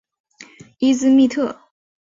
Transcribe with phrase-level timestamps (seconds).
[0.79, 1.55] 伊兹密特。